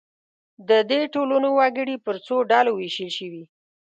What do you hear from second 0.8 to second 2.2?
دې ټولنو وګړي پر